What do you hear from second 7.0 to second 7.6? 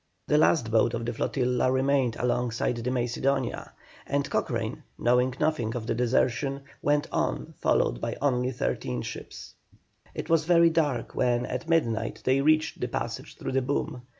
on,